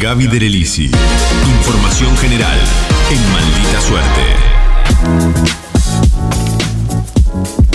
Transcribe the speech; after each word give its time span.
Gaby 0.00 0.28
Derelisi. 0.28 0.86
Información 0.86 2.16
general 2.16 2.58
en 3.10 3.32
Maldita 3.32 3.80
Suerte. 3.82 4.22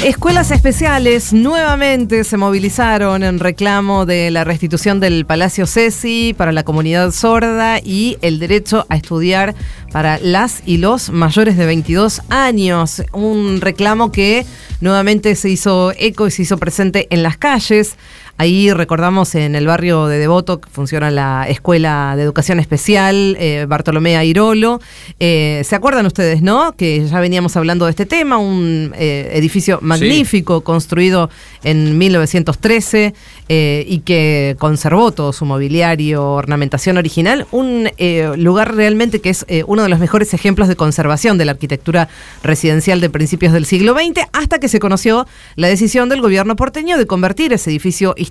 Escuelas 0.03 0.49
especiales 0.49 1.33
nuevamente 1.33 2.23
se 2.23 2.37
movilizaron 2.37 3.23
en 3.23 3.39
reclamo 3.39 4.07
de 4.07 4.31
la 4.31 4.43
restitución 4.43 4.99
del 4.99 5.25
Palacio 5.25 5.67
Ceci 5.67 6.33
para 6.35 6.51
la 6.51 6.63
comunidad 6.63 7.11
sorda 7.11 7.79
y 7.79 8.17
el 8.21 8.39
derecho 8.39 8.87
a 8.89 8.95
estudiar 8.95 9.53
para 9.91 10.19
las 10.19 10.63
y 10.65 10.77
los 10.77 11.11
mayores 11.11 11.57
de 11.57 11.65
22 11.65 12.21
años. 12.29 13.03
Un 13.13 13.61
reclamo 13.61 14.11
que 14.11 14.45
nuevamente 14.81 15.35
se 15.35 15.49
hizo 15.49 15.91
eco 15.97 16.27
y 16.27 16.31
se 16.31 16.41
hizo 16.41 16.57
presente 16.57 17.07
en 17.09 17.23
las 17.23 17.37
calles. 17.37 17.97
Ahí 18.37 18.69
recordamos 18.73 19.33
en 19.35 19.55
el 19.55 19.65
barrio 19.65 20.07
de 20.07 20.17
Devoto 20.17 20.59
que 20.59 20.69
funciona 20.69 21.09
la 21.09 21.47
Escuela 21.47 22.15
de 22.17 22.23
Educación 22.23 22.59
Especial 22.59 23.37
eh, 23.39 23.65
Bartolomé 23.65 24.17
Airolo. 24.17 24.81
Eh, 25.21 25.61
¿Se 25.63 25.73
acuerdan 25.73 26.05
ustedes, 26.05 26.41
no? 26.41 26.73
Que 26.75 27.07
ya 27.07 27.21
veníamos 27.21 27.55
hablando 27.55 27.85
de 27.85 27.91
este 27.91 28.05
tema, 28.05 28.37
un 28.37 28.91
eh, 28.97 29.29
edificio 29.35 29.79
magnífico 29.81 30.65
construido 30.65 31.29
en 31.63 31.97
1913 31.97 33.13
y 33.47 33.99
que 33.99 34.55
conservó 34.59 35.11
todo 35.11 35.31
su 35.31 35.45
mobiliario, 35.45 36.31
ornamentación 36.31 36.97
original. 36.97 37.47
Un 37.51 37.89
lugar 38.37 38.75
realmente 38.75 39.21
que 39.21 39.29
es 39.29 39.45
uno 39.67 39.83
de 39.83 39.89
los 39.89 39.99
mejores 39.99 40.33
ejemplos 40.33 40.67
de 40.67 40.75
conservación 40.75 41.37
de 41.37 41.45
la 41.45 41.51
arquitectura 41.53 42.09
residencial 42.43 43.01
de 43.01 43.09
principios 43.09 43.53
del 43.53 43.65
siglo 43.65 43.93
XX, 43.93 44.27
hasta 44.33 44.59
que 44.59 44.67
se 44.67 44.79
conoció 44.79 45.27
la 45.55 45.67
decisión 45.67 46.09
del 46.09 46.21
gobierno 46.21 46.55
porteño 46.55 46.97
de 46.97 47.05
convertir 47.05 47.53
ese 47.53 47.69
edificio 47.69 48.13
histórico 48.17 48.24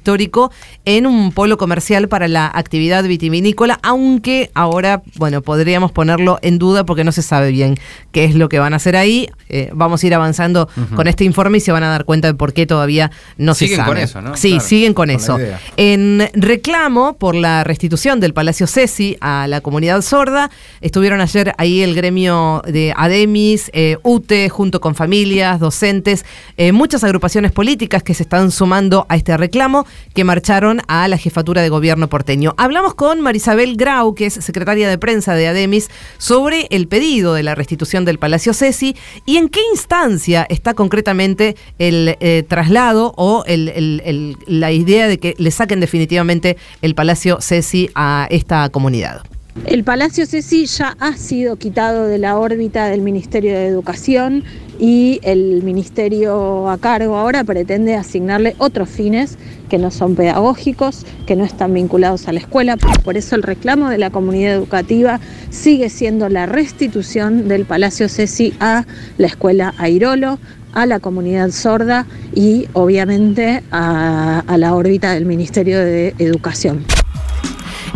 en 0.85 1.07
un 1.07 1.33
polo 1.33 1.57
comercial 1.59 2.09
para 2.09 2.29
la 2.29 2.51
actividad 2.53 3.05
vitivinícola, 3.05 3.79
aunque 3.83 4.51
ahora, 4.55 5.03
bueno, 5.17 5.43
podríamos 5.43 5.93
ponerlo 5.93 6.39
en 6.43 6.59
duda 6.59 6.85
porque 6.85 7.05
no 7.05 7.13
se 7.13 7.23
sabe 7.23 7.51
bien 7.51 7.77
qué 8.13 8.25
es 8.25 8.35
lo 8.35 8.49
que 8.49 8.59
van 8.59 8.73
a 8.73 8.77
hacer 8.77 8.97
ahí. 8.97 9.29
Eh, 9.49 9.71
vamos 9.73 10.03
a 10.03 10.07
ir 10.07 10.15
avanzando 10.15 10.69
con 10.95 11.07
este 11.07 11.25
informe 11.25 11.59
y 11.59 11.61
se 11.61 11.73
van 11.73 11.83
a 11.83 11.89
dar 11.89 12.05
cuenta 12.05 12.29
de 12.29 12.35
por 12.35 12.53
qué 12.53 12.67
todavía 12.67 13.11
no 13.37 13.55
se 13.55 13.69
sabe. 13.69 13.75
Siguen 13.75 13.87
con 13.87 13.99
eso, 13.99 14.21
¿no? 14.23 14.37
Sí, 14.37 14.61
siguen 14.61 14.95
con, 14.95 15.11
eso. 15.11 15.39
en 15.77 16.29
reclamo 16.35 17.17
por 17.17 17.35
la 17.35 17.65
restitución 17.65 18.21
del 18.21 18.35
Palacio 18.35 18.67
Ceci 18.67 19.17
a 19.21 19.47
la 19.49 19.61
comunidad 19.61 20.03
sorda, 20.03 20.51
estuvieron 20.81 21.21
ayer 21.21 21.55
ahí 21.59 21.83
el 21.83 21.95
gremio 21.95 22.63
de 22.67 22.93
Ademis, 22.97 23.71
eh, 23.73 23.99
UTE, 24.03 24.49
junto 24.49 24.81
con 24.81 24.95
familias, 24.95 25.61
docentes, 25.61 26.25
eh, 26.57 26.73
muchas 26.73 27.05
agrupaciones 27.05 27.53
políticas 27.53 28.03
que 28.03 28.15
se 28.15 28.23
están 28.25 28.51
sumando 28.51 29.07
a 29.09 29.17
este 29.17 29.37
reclamo 29.37 29.84
que 30.15 30.25
marcharon 30.25 30.81
a 30.89 31.09
la 31.09 31.19
jefatura 31.19 31.63
de 31.63 31.69
gobierno 31.69 32.09
porteño. 32.09 32.55
Hablamos 32.57 32.95
con 32.95 33.21
Marisabel 33.21 33.77
Grau, 33.77 34.15
que 34.15 34.27
es 34.27 34.35
secretaria 34.35 34.89
de 34.89 34.99
prensa 34.99 35.35
de 35.35 35.49
Ademis, 35.49 35.91
sobre 36.19 36.67
el 36.71 36.89
pedido 36.89 37.35
de 37.35 37.43
la 37.43 37.55
restitución 37.55 38.05
del 38.05 38.19
Palacio 38.19 38.55
Ceci 38.55 38.97
y 39.27 39.37
en 39.37 39.49
qué 39.49 39.61
instancia 39.73 40.47
está 40.49 40.75
concretamente 40.75 41.57
el 41.79 42.17
eh, 42.21 42.45
traslado 42.49 43.15
o 43.17 43.45
la 43.47 44.73
idea 44.73 45.09
de 45.09 45.19
que 45.19 45.35
le 45.39 45.51
saquen 45.51 45.81
definitivamente 45.81 46.57
el 46.83 46.95
Palacio 46.95 47.39
Ceci 47.41 47.91
a 47.95 48.27
esta 48.31 48.69
comunidad. 48.69 49.23
El 49.67 49.83
Palacio 49.83 50.27
Ceci 50.27 50.67
ya 50.67 50.97
ha 50.99 51.17
sido 51.17 51.57
quitado 51.57 52.07
de 52.07 52.19
la 52.19 52.37
órbita 52.39 52.87
del 52.87 53.01
Ministerio 53.01 53.55
de 53.55 53.67
Educación 53.67 54.45
y 54.79 55.21
el 55.23 55.63
ministerio 55.63 56.69
a 56.69 56.77
cargo 56.79 57.17
ahora 57.17 57.45
pretende 57.45 57.95
asignarle 57.95 58.57
otros 58.59 58.89
fines 58.89 59.39
que 59.69 59.79
no 59.79 59.91
son 59.91 60.17
pedagógicos, 60.17 61.07
que 61.27 61.37
no 61.37 61.45
están 61.45 61.73
vinculados 61.73 62.29
a 62.29 62.33
la 62.33 62.41
escuela. 62.41 62.77
Por 62.77 63.17
eso 63.17 63.37
el 63.37 63.43
reclamo 63.43 63.89
de 63.89 63.99
la 63.99 64.11
comunidad 64.11 64.55
educativa 64.55 65.21
sigue 65.51 65.89
siendo 65.89 66.29
la 66.29 66.47
restitución 66.47 67.49
del 67.49 67.65
Palacio 67.65 68.09
Ceci 68.09 68.53
a 68.61 68.85
la 69.19 69.27
escuela 69.29 69.73
Airolo, 69.79 70.39
a 70.73 70.87
la 70.87 70.99
comunidad 70.99 71.51
sorda 71.53 72.07
y 72.35 72.67
obviamente 72.73 73.63
a, 73.71 74.43
la 74.59 74.75
órbita 74.75 75.15
del 75.15 75.25
Ministerio 75.25 75.79
de 75.79 76.15
Educación. 76.19 76.85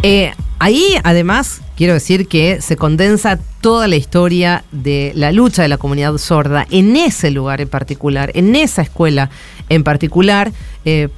Eh, 0.04 0.30
Ahí, 0.60 0.96
además, 1.04 1.60
quiero 1.76 1.94
decir 1.94 2.26
que 2.26 2.60
se 2.60 2.76
condensa 2.76 3.38
toda 3.60 3.86
la 3.86 3.94
historia 3.94 4.64
de 4.72 5.12
la 5.14 5.30
lucha 5.30 5.62
de 5.62 5.68
la 5.68 5.78
comunidad 5.78 6.16
sorda 6.18 6.66
en 6.70 6.96
ese 6.96 7.30
lugar 7.30 7.60
en 7.60 7.68
particular, 7.68 8.32
en 8.34 8.56
esa 8.56 8.82
escuela 8.82 9.30
en 9.68 9.84
particular. 9.84 10.50
Eh, 10.84 11.08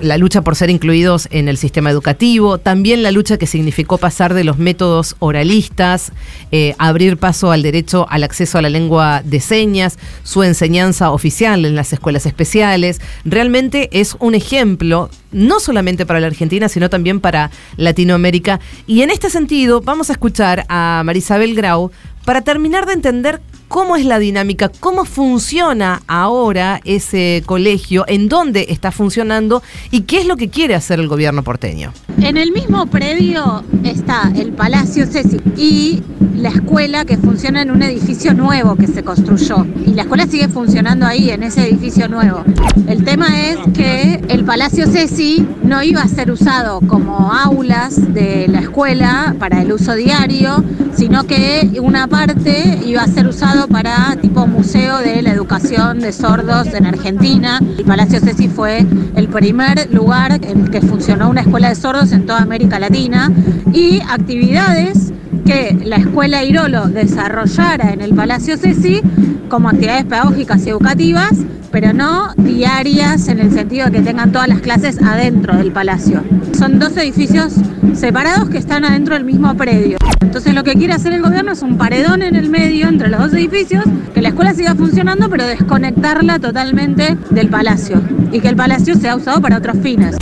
la 0.00 0.18
lucha 0.18 0.42
por 0.42 0.54
ser 0.54 0.70
incluidos 0.70 1.28
en 1.30 1.48
el 1.48 1.56
sistema 1.56 1.90
educativo, 1.90 2.58
también 2.58 3.02
la 3.02 3.10
lucha 3.10 3.38
que 3.38 3.46
significó 3.46 3.98
pasar 3.98 4.34
de 4.34 4.44
los 4.44 4.58
métodos 4.58 5.16
oralistas, 5.18 6.12
eh, 6.52 6.74
abrir 6.78 7.16
paso 7.16 7.50
al 7.50 7.62
derecho 7.62 8.06
al 8.08 8.22
acceso 8.22 8.58
a 8.58 8.62
la 8.62 8.68
lengua 8.68 9.22
de 9.24 9.40
señas, 9.40 9.98
su 10.22 10.42
enseñanza 10.42 11.10
oficial 11.10 11.64
en 11.64 11.74
las 11.74 11.92
escuelas 11.92 12.26
especiales. 12.26 13.00
Realmente 13.24 13.88
es 13.92 14.16
un 14.20 14.34
ejemplo, 14.34 15.10
no 15.32 15.60
solamente 15.60 16.06
para 16.06 16.20
la 16.20 16.28
Argentina, 16.28 16.68
sino 16.68 16.90
también 16.90 17.20
para 17.20 17.50
Latinoamérica. 17.76 18.60
Y 18.86 19.02
en 19.02 19.10
este 19.10 19.30
sentido, 19.30 19.80
vamos 19.80 20.10
a 20.10 20.12
escuchar 20.12 20.64
a 20.68 21.02
Marisabel 21.04 21.54
Grau 21.54 21.90
para 22.24 22.42
terminar 22.42 22.84
de 22.86 22.92
entender 22.92 23.40
cómo 23.68 23.96
es 23.96 24.04
la 24.04 24.18
dinámica, 24.18 24.70
cómo 24.80 25.04
funciona 25.04 26.02
ahora 26.08 26.80
ese 26.84 27.42
colegio, 27.46 28.04
en 28.08 28.28
dónde 28.28 28.66
está 28.70 28.90
funcionando 28.90 29.62
y 29.90 30.02
qué 30.02 30.20
es 30.20 30.26
lo 30.26 30.36
que 30.36 30.48
quiere 30.48 30.74
hacer 30.74 30.98
el 30.98 31.08
gobierno 31.08 31.42
porteño. 31.42 31.92
En 32.20 32.36
el 32.36 32.52
mismo 32.52 32.86
predio 32.86 33.62
está 33.84 34.32
el 34.34 34.52
Palacio 34.52 35.06
Ceci 35.06 35.38
y 35.56 36.02
la 36.34 36.50
escuela 36.50 37.04
que 37.04 37.16
funciona 37.16 37.62
en 37.62 37.70
un 37.70 37.82
edificio 37.82 38.32
nuevo 38.32 38.76
que 38.76 38.86
se 38.86 39.02
construyó. 39.02 39.66
Y 39.84 39.94
la 39.94 40.02
escuela 40.02 40.26
sigue 40.26 40.48
funcionando 40.48 41.04
ahí, 41.06 41.30
en 41.30 41.42
ese 41.42 41.68
edificio 41.68 42.08
nuevo. 42.08 42.44
El 42.86 43.04
tema 43.04 43.26
es 43.40 43.58
que 43.74 44.22
el 44.28 44.44
Palacio 44.44 44.86
Ceci 44.86 45.46
no 45.62 45.82
iba 45.82 46.02
a 46.02 46.08
ser 46.08 46.30
usado 46.30 46.80
como 46.80 47.32
aulas 47.32 48.14
de 48.14 48.46
la 48.48 48.60
escuela 48.60 49.34
para 49.38 49.62
el 49.62 49.72
uso 49.72 49.94
diario, 49.94 50.64
sino 50.96 51.24
que 51.24 51.78
una 51.82 52.06
parte 52.06 52.80
iba 52.86 53.02
a 53.02 53.08
ser 53.08 53.26
para 53.66 54.16
tipo 54.20 54.46
museo 54.46 54.98
de 54.98 55.20
la 55.22 55.32
educación 55.32 55.98
de 55.98 56.12
sordos 56.12 56.68
en 56.68 56.86
Argentina. 56.86 57.60
El 57.76 57.84
Palacio 57.84 58.20
Ceci 58.20 58.48
fue 58.48 58.86
el 59.16 59.28
primer 59.28 59.92
lugar 59.92 60.38
en 60.42 60.68
que 60.68 60.80
funcionó 60.80 61.28
una 61.28 61.40
escuela 61.40 61.70
de 61.70 61.74
sordos 61.74 62.12
en 62.12 62.26
toda 62.26 62.40
América 62.40 62.78
Latina 62.78 63.32
y 63.72 64.00
actividades 64.08 65.12
que 65.44 65.76
la 65.84 65.96
escuela 65.96 66.44
Irolo 66.44 66.88
desarrollara 66.88 67.92
en 67.92 68.00
el 68.00 68.14
Palacio 68.14 68.56
Ceci 68.56 69.00
como 69.48 69.68
actividades 69.68 70.04
pedagógicas 70.04 70.66
y 70.66 70.70
educativas, 70.70 71.32
pero 71.70 71.92
no 71.92 72.32
diarias 72.36 73.28
en 73.28 73.38
el 73.38 73.52
sentido 73.52 73.86
de 73.86 73.92
que 73.92 74.00
tengan 74.00 74.32
todas 74.32 74.48
las 74.48 74.60
clases 74.60 75.00
adentro 75.02 75.56
del 75.56 75.72
palacio. 75.72 76.22
Son 76.56 76.78
dos 76.78 76.96
edificios 76.96 77.54
separados 77.94 78.48
que 78.48 78.58
están 78.58 78.84
adentro 78.84 79.14
del 79.14 79.24
mismo 79.24 79.54
predio. 79.56 79.98
Entonces 80.20 80.54
lo 80.54 80.64
que 80.64 80.74
quiere 80.74 80.94
hacer 80.94 81.12
el 81.12 81.22
gobierno 81.22 81.52
es 81.52 81.62
un 81.62 81.78
paredón 81.78 82.22
en 82.22 82.36
el 82.36 82.48
medio 82.50 82.88
entre 82.88 83.08
los 83.08 83.20
dos 83.20 83.32
edificios, 83.34 83.84
que 84.14 84.22
la 84.22 84.28
escuela 84.28 84.54
siga 84.54 84.74
funcionando, 84.74 85.28
pero 85.28 85.46
desconectarla 85.46 86.38
totalmente 86.38 87.16
del 87.30 87.48
palacio 87.48 88.00
y 88.32 88.40
que 88.40 88.48
el 88.48 88.56
palacio 88.56 88.94
sea 88.94 89.16
usado 89.16 89.40
para 89.40 89.58
otros 89.58 89.78
fines. 89.82 90.16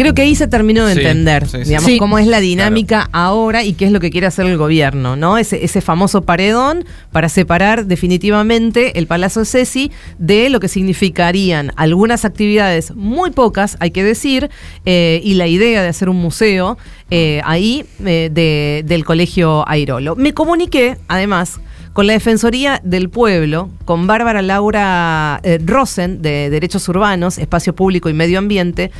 Creo 0.00 0.14
que 0.14 0.22
ahí 0.22 0.34
se 0.34 0.48
terminó 0.48 0.86
de 0.86 0.94
entender, 0.94 1.46
digamos, 1.46 1.90
cómo 1.98 2.18
es 2.18 2.26
la 2.26 2.40
dinámica 2.40 3.10
ahora 3.12 3.64
y 3.64 3.74
qué 3.74 3.84
es 3.84 3.92
lo 3.92 4.00
que 4.00 4.10
quiere 4.10 4.26
hacer 4.26 4.46
el 4.46 4.56
gobierno, 4.56 5.14
¿no? 5.14 5.36
Ese, 5.36 5.62
ese 5.62 5.82
famoso 5.82 6.22
paredón 6.22 6.86
para 7.12 7.28
separar 7.28 7.84
definitivamente 7.84 8.98
el 8.98 9.06
Palacio 9.06 9.44
Ceci 9.44 9.90
de 10.18 10.48
lo 10.48 10.58
que 10.58 10.68
significarían 10.68 11.72
algunas 11.76 12.24
actividades, 12.24 12.94
muy 12.96 13.30
pocas, 13.30 13.76
hay 13.78 13.90
que 13.90 14.02
decir, 14.02 14.48
eh, 14.86 15.20
y 15.22 15.34
la 15.34 15.48
idea 15.48 15.82
de 15.82 15.88
hacer 15.88 16.08
un 16.08 16.16
museo 16.16 16.78
eh, 17.10 17.42
ahí 17.44 17.84
eh, 18.02 18.82
del 18.82 19.04
Colegio 19.04 19.68
Airolo. 19.68 20.16
Me 20.16 20.32
comuniqué, 20.32 20.96
además, 21.08 21.60
con 21.92 22.06
la 22.06 22.14
Defensoría 22.14 22.80
del 22.84 23.10
Pueblo, 23.10 23.68
con 23.84 24.06
Bárbara 24.06 24.40
Laura 24.40 25.42
Rosen, 25.66 26.22
de 26.22 26.48
Derechos 26.48 26.88
Urbanos, 26.88 27.36
Espacio 27.36 27.74
Público 27.74 28.08
y 28.08 28.14
Medio 28.14 28.38
Ambiente, 28.38 28.90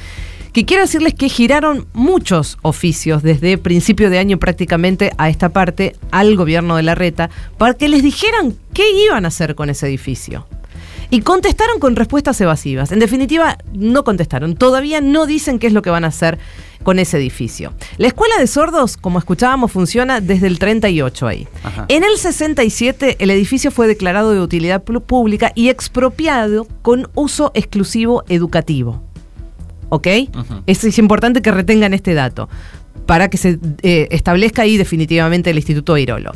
que 0.52 0.64
quiero 0.64 0.82
decirles 0.82 1.14
que 1.14 1.28
giraron 1.28 1.86
muchos 1.92 2.58
oficios 2.62 3.22
desde 3.22 3.58
principio 3.58 4.10
de 4.10 4.18
año 4.18 4.38
prácticamente 4.38 5.12
a 5.18 5.28
esta 5.28 5.50
parte 5.50 5.96
al 6.10 6.36
gobierno 6.36 6.76
de 6.76 6.82
la 6.82 6.94
reta 6.94 7.30
para 7.58 7.74
que 7.74 7.88
les 7.88 8.02
dijeran 8.02 8.56
qué 8.74 8.90
iban 9.06 9.24
a 9.24 9.28
hacer 9.28 9.54
con 9.54 9.70
ese 9.70 9.86
edificio. 9.86 10.46
Y 11.12 11.22
contestaron 11.22 11.80
con 11.80 11.96
respuestas 11.96 12.40
evasivas. 12.40 12.92
En 12.92 13.00
definitiva, 13.00 13.58
no 13.72 14.04
contestaron. 14.04 14.54
Todavía 14.54 15.00
no 15.00 15.26
dicen 15.26 15.58
qué 15.58 15.66
es 15.66 15.72
lo 15.72 15.82
que 15.82 15.90
van 15.90 16.04
a 16.04 16.08
hacer 16.08 16.38
con 16.84 17.00
ese 17.00 17.18
edificio. 17.18 17.72
La 17.98 18.06
escuela 18.06 18.36
de 18.38 18.46
sordos, 18.46 18.96
como 18.96 19.18
escuchábamos, 19.18 19.72
funciona 19.72 20.20
desde 20.20 20.46
el 20.46 20.60
38 20.60 21.26
ahí. 21.26 21.48
En 21.88 22.04
el 22.04 22.16
67 22.16 23.16
el 23.18 23.30
edificio 23.30 23.72
fue 23.72 23.88
declarado 23.88 24.32
de 24.32 24.40
utilidad 24.40 24.84
pública 24.84 25.50
y 25.56 25.68
expropiado 25.68 26.66
con 26.82 27.08
uso 27.14 27.50
exclusivo 27.54 28.22
educativo. 28.28 29.09
¿Ok? 29.90 30.06
es, 30.66 30.98
importante 30.98 31.42
que 31.42 31.50
retengan 31.50 31.94
este 31.94 32.14
dato. 32.14 32.48
para 33.06 33.28
que 33.28 33.36
se 33.36 33.58
eh, 33.82 34.08
establezca 34.10 34.62
ahí 34.62 34.76
definitivamente 34.76 35.50
el 35.50 35.56
Instituto 35.56 35.96
Irolo, 35.98 36.32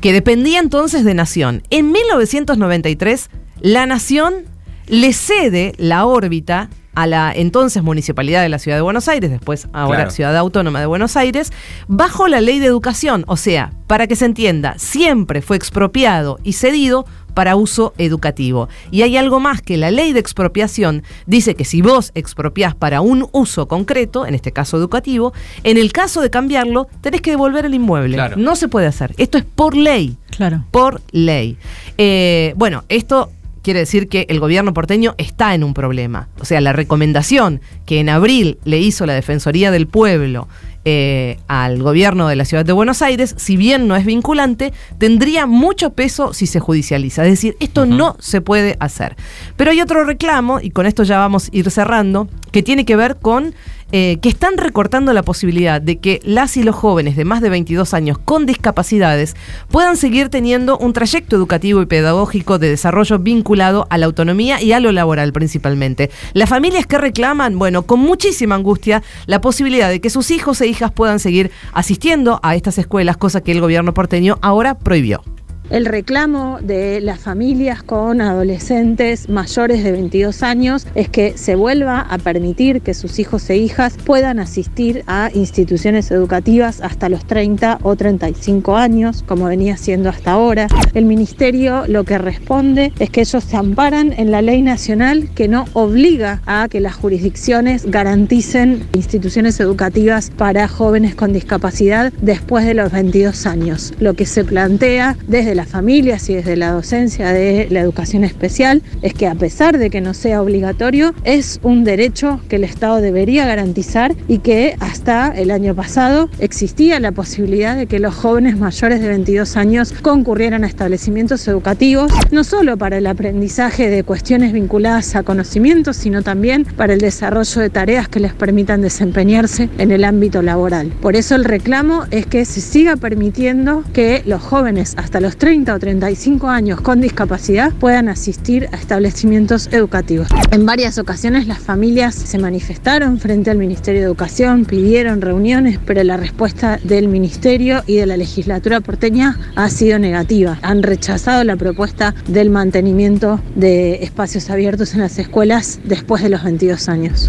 que 0.00 0.12
dependía 0.12 0.60
entonces 0.60 1.04
de 1.04 1.14
Nación. 1.14 1.62
En 1.70 1.90
1993, 1.90 3.30
la 3.60 3.86
Nación 3.86 4.44
le 4.86 5.12
cede 5.12 5.72
la 5.78 6.06
órbita 6.06 6.70
a 6.98 7.06
la 7.06 7.32
entonces 7.32 7.82
Municipalidad 7.82 8.42
de 8.42 8.48
la 8.48 8.58
Ciudad 8.58 8.76
de 8.76 8.82
Buenos 8.82 9.06
Aires, 9.06 9.30
después 9.30 9.68
ahora 9.72 9.98
Claro. 9.98 10.10
Ciudad 10.10 10.36
Autónoma 10.36 10.80
de 10.80 10.86
Buenos 10.86 11.16
Aires, 11.16 11.52
bajo 11.86 12.26
la 12.26 12.40
ley 12.40 12.58
de 12.58 12.66
educación. 12.66 13.24
O 13.28 13.36
sea, 13.36 13.72
para 13.86 14.08
que 14.08 14.16
se 14.16 14.24
entienda, 14.24 14.74
siempre 14.78 15.40
fue 15.40 15.56
expropiado 15.56 16.40
y 16.42 16.54
cedido 16.54 17.06
para 17.34 17.56
uso 17.56 17.94
educativo. 17.98 18.68
Y 18.90 19.02
hay 19.02 19.16
algo 19.16 19.40
más 19.40 19.62
que 19.62 19.76
la 19.76 19.90
ley 19.90 20.12
de 20.12 20.20
expropiación 20.20 21.02
dice 21.26 21.54
que 21.54 21.64
si 21.64 21.82
vos 21.82 22.10
expropiás 22.14 22.74
para 22.74 23.00
un 23.00 23.28
uso 23.32 23.68
concreto, 23.68 24.26
en 24.26 24.34
este 24.34 24.52
caso 24.52 24.76
educativo, 24.76 25.32
en 25.62 25.78
el 25.78 25.92
caso 25.92 26.20
de 26.20 26.30
cambiarlo, 26.30 26.88
tenés 27.00 27.20
que 27.20 27.30
devolver 27.30 27.64
el 27.64 27.74
inmueble. 27.74 28.14
Claro. 28.16 28.36
No 28.36 28.56
se 28.56 28.68
puede 28.68 28.86
hacer. 28.86 29.14
Esto 29.18 29.38
es 29.38 29.44
por 29.44 29.76
ley 29.76 30.16
Claro. 30.30 30.64
por 30.70 31.00
ley. 31.12 31.56
Eh, 31.96 32.52
bueno, 32.56 32.84
esto 32.88 33.30
quiere 33.62 33.80
decir 33.80 34.08
que 34.08 34.26
el 34.28 34.40
gobierno 34.40 34.72
porteño 34.72 35.14
está 35.18 35.54
en 35.54 35.62
un 35.64 35.74
problema. 35.74 36.28
O 36.40 36.44
sea, 36.44 36.60
la 36.60 36.72
recomendación 36.72 37.60
que 37.86 38.00
en 38.00 38.08
abril 38.08 38.58
le 38.64 38.78
hizo 38.78 39.04
la 39.06 39.14
Defensoría 39.14 39.70
del 39.70 39.86
Pueblo 39.86 40.48
eh, 40.90 41.36
al 41.48 41.82
gobierno 41.82 42.28
de 42.28 42.36
la 42.36 42.46
ciudad 42.46 42.64
de 42.64 42.72
Buenos 42.72 43.02
Aires, 43.02 43.34
si 43.36 43.58
bien 43.58 43.88
no 43.88 43.94
es 43.94 44.06
vinculante, 44.06 44.72
tendría 44.96 45.44
mucho 45.44 45.90
peso 45.90 46.32
si 46.32 46.46
se 46.46 46.60
judicializa. 46.60 47.24
Es 47.26 47.32
decir, 47.32 47.58
esto 47.60 47.84
no 47.84 48.16
se 48.20 48.40
puede 48.40 48.78
hacer. 48.80 49.14
Pero 49.58 49.70
hay 49.70 49.82
otro 49.82 50.04
reclamo, 50.04 50.60
y 50.62 50.70
con 50.70 50.86
esto 50.86 51.02
ya 51.02 51.18
vamos 51.18 51.48
a 51.48 51.56
ir 51.56 51.70
cerrando, 51.70 52.26
que 52.52 52.62
tiene 52.62 52.86
que 52.86 52.96
ver 52.96 53.18
con 53.18 53.54
eh, 53.90 54.18
que 54.20 54.28
están 54.28 54.58
recortando 54.58 55.12
la 55.12 55.22
posibilidad 55.22 55.80
de 55.80 55.98
que 55.98 56.20
las 56.22 56.56
y 56.56 56.62
los 56.62 56.76
jóvenes 56.76 57.16
de 57.16 57.24
más 57.24 57.40
de 57.40 57.48
22 57.48 57.94
años 57.94 58.18
con 58.18 58.44
discapacidades 58.44 59.34
puedan 59.70 59.96
seguir 59.96 60.28
teniendo 60.28 60.76
un 60.76 60.92
trayecto 60.92 61.36
educativo 61.36 61.80
y 61.80 61.86
pedagógico 61.86 62.58
de 62.58 62.68
desarrollo 62.68 63.18
vinculado 63.18 63.86
a 63.88 63.96
la 63.96 64.06
autonomía 64.06 64.60
y 64.60 64.72
a 64.72 64.80
lo 64.80 64.92
laboral 64.92 65.32
principalmente. 65.32 66.10
Las 66.34 66.50
familias 66.50 66.86
que 66.86 66.98
reclaman, 66.98 67.58
bueno, 67.58 67.82
con 67.82 68.00
muchísima 68.00 68.56
angustia, 68.56 69.02
la 69.26 69.40
posibilidad 69.40 69.88
de 69.88 70.00
que 70.00 70.10
sus 70.10 70.30
hijos 70.30 70.60
e 70.60 70.66
hijas 70.66 70.92
puedan 70.92 71.18
seguir 71.18 71.50
asistiendo 71.72 72.40
a 72.42 72.56
estas 72.56 72.78
escuelas, 72.78 73.16
cosa 73.16 73.40
que 73.40 73.52
el 73.52 73.60
gobierno 73.60 73.94
porteño 73.94 74.38
ahora 74.42 74.78
prohibió. 74.78 75.22
El 75.70 75.84
reclamo 75.84 76.58
de 76.62 77.02
las 77.02 77.20
familias 77.20 77.82
con 77.82 78.22
adolescentes 78.22 79.28
mayores 79.28 79.84
de 79.84 79.92
22 79.92 80.42
años 80.42 80.86
es 80.94 81.10
que 81.10 81.36
se 81.36 81.56
vuelva 81.56 82.00
a 82.00 82.16
permitir 82.16 82.80
que 82.80 82.94
sus 82.94 83.18
hijos 83.18 83.50
e 83.50 83.58
hijas 83.58 83.98
puedan 84.02 84.38
asistir 84.38 85.04
a 85.06 85.30
instituciones 85.34 86.10
educativas 86.10 86.80
hasta 86.80 87.10
los 87.10 87.26
30 87.26 87.80
o 87.82 87.96
35 87.96 88.76
años, 88.76 89.22
como 89.28 89.44
venía 89.44 89.76
siendo 89.76 90.08
hasta 90.08 90.32
ahora. 90.32 90.68
El 90.94 91.04
ministerio 91.04 91.84
lo 91.86 92.04
que 92.04 92.16
responde 92.16 92.94
es 92.98 93.10
que 93.10 93.20
ellos 93.20 93.44
se 93.44 93.56
amparan 93.58 94.14
en 94.16 94.30
la 94.30 94.40
ley 94.40 94.62
nacional 94.62 95.28
que 95.34 95.48
no 95.48 95.66
obliga 95.74 96.40
a 96.46 96.68
que 96.70 96.80
las 96.80 96.94
jurisdicciones 96.94 97.84
garanticen 97.84 98.88
instituciones 98.94 99.60
educativas 99.60 100.30
para 100.30 100.66
jóvenes 100.66 101.14
con 101.14 101.34
discapacidad 101.34 102.10
después 102.22 102.64
de 102.64 102.72
los 102.72 102.90
22 102.90 103.44
años. 103.44 103.92
Lo 104.00 104.14
que 104.14 104.24
se 104.24 104.44
plantea 104.44 105.14
desde 105.26 105.57
las 105.58 105.68
familias 105.68 106.30
y 106.30 106.34
desde 106.34 106.56
la 106.56 106.70
docencia 106.70 107.32
de 107.32 107.66
la 107.68 107.80
educación 107.80 108.22
especial 108.22 108.80
es 109.02 109.12
que 109.12 109.26
a 109.26 109.34
pesar 109.34 109.76
de 109.76 109.90
que 109.90 110.00
no 110.00 110.14
sea 110.14 110.40
obligatorio, 110.40 111.14
es 111.24 111.58
un 111.64 111.82
derecho 111.82 112.40
que 112.48 112.56
el 112.56 112.64
Estado 112.64 113.00
debería 113.00 113.44
garantizar 113.44 114.14
y 114.28 114.38
que 114.38 114.76
hasta 114.78 115.32
el 115.36 115.50
año 115.50 115.74
pasado 115.74 116.30
existía 116.38 117.00
la 117.00 117.10
posibilidad 117.10 117.74
de 117.74 117.88
que 117.88 117.98
los 117.98 118.14
jóvenes 118.14 118.56
mayores 118.56 119.00
de 119.00 119.08
22 119.08 119.56
años 119.56 119.92
concurrieran 120.00 120.62
a 120.62 120.68
establecimientos 120.68 121.48
educativos, 121.48 122.12
no 122.30 122.44
solo 122.44 122.76
para 122.76 122.98
el 122.98 123.08
aprendizaje 123.08 123.90
de 123.90 124.04
cuestiones 124.04 124.52
vinculadas 124.52 125.16
a 125.16 125.24
conocimientos, 125.24 125.96
sino 125.96 126.22
también 126.22 126.66
para 126.76 126.92
el 126.92 127.00
desarrollo 127.00 127.60
de 127.60 127.68
tareas 127.68 128.08
que 128.08 128.20
les 128.20 128.32
permitan 128.32 128.80
desempeñarse 128.80 129.68
en 129.78 129.90
el 129.90 130.04
ámbito 130.04 130.40
laboral. 130.40 130.92
Por 131.00 131.16
eso 131.16 131.34
el 131.34 131.44
reclamo 131.44 132.04
es 132.12 132.26
que 132.26 132.44
se 132.44 132.60
siga 132.60 132.94
permitiendo 132.94 133.82
que 133.92 134.22
los 134.24 134.40
jóvenes 134.40 134.94
hasta 134.96 135.18
los 135.18 135.36
30 135.36 135.47
o 135.48 135.78
35 135.78 136.46
años 136.46 136.82
con 136.82 137.00
discapacidad 137.00 137.72
puedan 137.72 138.10
asistir 138.10 138.68
a 138.70 138.76
establecimientos 138.76 139.70
educativos. 139.72 140.28
En 140.50 140.66
varias 140.66 140.98
ocasiones 140.98 141.46
las 141.46 141.58
familias 141.58 142.14
se 142.14 142.38
manifestaron 142.38 143.18
frente 143.18 143.50
al 143.50 143.56
Ministerio 143.56 144.02
de 144.02 144.06
Educación, 144.06 144.66
pidieron 144.66 145.22
reuniones, 145.22 145.78
pero 145.86 146.04
la 146.04 146.18
respuesta 146.18 146.78
del 146.84 147.08
Ministerio 147.08 147.82
y 147.86 147.96
de 147.96 148.04
la 148.04 148.18
legislatura 148.18 148.82
porteña 148.82 149.38
ha 149.56 149.70
sido 149.70 149.98
negativa. 149.98 150.58
Han 150.60 150.82
rechazado 150.82 151.42
la 151.44 151.56
propuesta 151.56 152.14
del 152.26 152.50
mantenimiento 152.50 153.40
de 153.54 154.04
espacios 154.04 154.50
abiertos 154.50 154.92
en 154.92 155.00
las 155.00 155.18
escuelas 155.18 155.80
después 155.82 156.22
de 156.22 156.28
los 156.28 156.44
22 156.44 156.90
años. 156.90 157.26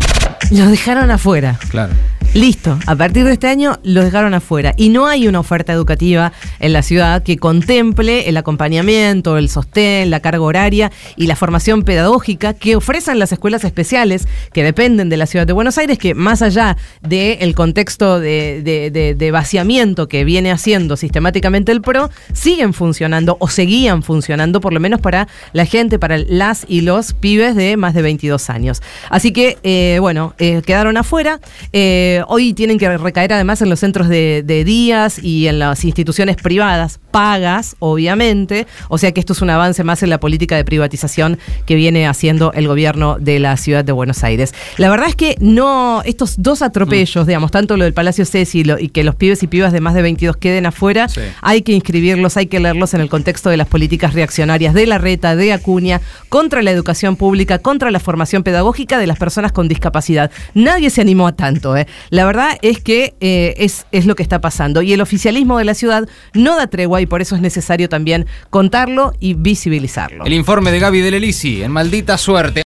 Los 0.51 0.69
dejaron 0.69 1.10
afuera. 1.10 1.57
Claro. 1.69 1.94
Listo, 2.36 2.78
a 2.86 2.96
partir 2.96 3.26
de 3.26 3.34
este 3.34 3.48
año 3.48 3.80
los 3.81 4.06
dejaron 4.06 4.36
afuera 4.36 4.76
y 4.78 4.90
no 4.90 5.08
hay 5.08 5.28
una 5.28 5.40
oferta 5.40 5.74
educativa 5.74 6.31
en 6.60 6.74
la 6.74 6.84
ciudad 6.84 7.24
que 7.24 7.38
contemple 7.38 8.30
el 8.30 8.38
acompañamiento, 8.38 9.36
el 9.38 9.50
sostén, 9.50 10.12
la 10.12 10.20
carga 10.20 10.44
horaria 10.44 10.92
y 11.16 11.26
la 11.26 11.36
formación 11.36 11.81
pedagógica 11.81 12.54
que 12.54 12.76
ofrecen 12.76 13.18
las 13.18 13.31
escuelas 13.31 13.64
especiales 13.64 14.28
que 14.54 14.64
dependen 14.64 15.10
de 15.10 15.18
la 15.18 15.26
ciudad 15.26 15.48
de 15.48 15.54
Buenos 15.54 15.80
Aires, 15.80 15.98
que 15.98 16.14
más 16.14 16.44
allá 16.44 16.78
del 17.02 17.56
contexto 17.56 18.20
de 18.20 19.30
vaciamiento 19.34 20.08
que 20.08 20.24
viene 20.24 20.52
haciendo 20.52 20.98
sistemáticamente 20.98 21.72
el 21.72 21.82
PRO, 21.82 22.12
siguen 22.34 22.74
funcionando 22.74 23.38
o 23.40 23.48
seguían 23.48 24.04
funcionando, 24.04 24.62
por 24.62 24.72
lo 24.72 24.80
menos 24.80 25.02
para 25.02 25.28
la 25.52 25.66
gente, 25.66 25.98
para 25.98 26.20
las 26.20 26.64
y 26.68 26.82
los 26.82 27.14
pibes 27.14 27.56
de 27.56 27.75
más 27.75 27.96
de 27.96 28.04
22 28.04 28.52
años. 28.52 28.84
Así 29.10 29.32
que, 29.32 29.58
eh, 29.64 29.98
bueno, 30.00 30.36
eh, 30.38 30.62
quedaron 30.64 30.96
afuera. 30.96 31.40
Eh, 31.74 32.19
hoy 32.27 32.54
tienen 32.54 32.77
que 32.77 32.98
recaer 32.98 33.33
además 33.33 33.62
en 33.62 33.69
los 33.69 33.80
centros 33.80 34.07
de, 34.10 34.44
de 34.45 34.63
días 34.63 35.19
y 35.24 35.48
en 35.48 35.60
las 35.60 35.86
instituciones 35.86 36.36
privadas, 36.38 37.00
pagas, 37.12 37.75
obviamente. 37.80 38.68
O 38.89 38.98
sea 38.98 39.12
que 39.12 39.19
esto 39.19 39.33
es 39.33 39.42
un 39.42 39.50
avance 39.50 39.83
más 39.83 40.04
en 40.04 40.10
la 40.10 40.19
política 40.19 40.56
de 40.56 40.63
privatización 40.66 41.38
que 41.66 41.75
viene 41.75 42.07
haciendo 42.07 42.51
el 42.54 42.68
gobierno 42.68 43.18
de 43.19 43.39
la 43.39 43.57
ciudad 43.57 43.83
de 43.86 43.92
Buenos 43.92 44.24
Aires. 44.24 44.54
La 44.77 44.89
verdad 44.89 45.10
es 45.10 45.16
que 45.16 45.36
no, 45.39 46.01
estos 46.06 46.42
dos 46.42 46.62
atropellos, 46.62 47.25
digamos, 47.27 47.51
tanto 47.51 47.77
lo 47.77 47.83
del 47.83 47.94
Palacio 47.94 48.25
Ceci 48.25 48.60
y, 48.60 48.63
lo- 48.63 48.80
y 48.80 48.89
que 48.89 49.04
los 49.04 49.15
pibes 49.15 49.44
y 49.44 49.48
pibas 49.48 49.74
de 49.74 49.81
más 49.81 49.94
de 49.94 50.01
22 50.01 50.38
queden 50.38 50.65
afuera, 50.65 51.07
Sí. 51.10 51.22
hay 51.42 51.62
que 51.62 51.72
inscribirlos, 51.74 52.38
hay 52.38 52.48
que 52.48 52.60
leerlos 52.60 52.94
en 52.94 53.01
el 53.01 53.10
contexto 53.10 53.50
de 53.50 53.58
las 53.58 53.67
políticas 53.67 54.13
reaccionarias 54.13 54.74
de 54.74 54.86
la 54.88 54.98
reta, 54.98 55.36
de 55.36 55.53
Acuña, 55.53 56.01
contra 56.29 56.62
la 56.62 56.72
educación 56.72 57.15
pública, 57.15 57.60
contra 57.60 57.91
la 57.91 58.00
formación 58.00 58.44
pedagógica 58.44 58.98
de 58.98 59.08
las 59.08 59.17
personas 59.17 59.51
con 59.51 59.67
discapacidad. 59.67 60.32
Nadie 60.53 60.89
se 60.89 61.01
animó 61.01 61.27
a 61.27 61.36
tanto. 61.36 61.75
¿eh? 61.77 61.88
La 62.10 62.25
verdad 62.25 62.58
es 62.62 62.82
que 62.82 63.16
eh, 63.20 63.54
es, 63.58 63.86
es 63.92 64.06
lo 64.06 64.16
que 64.16 64.24
está 64.24 64.42
pasando. 64.42 64.82
Y 64.82 64.94
el 64.94 65.01
oficialismo 65.01 65.58
de 65.58 65.66
la 65.66 65.74
ciudad 65.74 66.08
no 66.34 66.56
da 66.56 66.68
tregua 66.68 67.01
y 67.01 67.06
por 67.06 67.22
eso 67.22 67.36
es 67.36 67.42
necesario 67.42 67.89
también 67.89 68.25
contarlo 68.50 69.13
y 69.20 69.34
visibilizarlo. 69.34 70.25
El 70.25 70.34
informe 70.34 70.72
de 70.72 70.80
Gaby 70.80 71.01
del 71.01 71.16
Elisi, 71.16 71.63
en 71.63 71.72
maldita 71.72 72.18
suerte. 72.18 72.63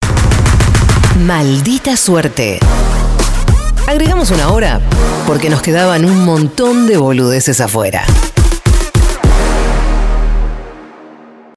Maldita 1.26 1.96
suerte. 1.96 2.58
Agregamos 3.86 4.30
una 4.30 4.48
hora 4.48 4.80
porque 5.26 5.50
nos 5.50 5.62
quedaban 5.62 6.04
un 6.04 6.24
montón 6.24 6.86
de 6.86 6.96
boludeces 6.96 7.60
afuera. 7.60 8.04